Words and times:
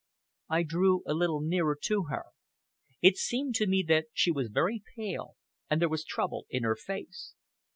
I 0.49 0.63
drew 0.63 1.03
a 1.05 1.13
little 1.13 1.41
nearer 1.41 1.77
to 1.83 2.05
her. 2.05 2.23
It 3.03 3.17
seemed 3.17 3.53
to 3.57 3.67
me 3.67 3.83
that 3.87 4.05
she 4.13 4.31
was 4.31 4.47
very 4.49 4.81
pale, 4.97 5.35
and 5.69 5.79
there 5.79 5.89
was 5.89 6.03
trouble 6.03 6.47
in 6.49 6.63
her 6.63 6.75
face. 6.75 7.35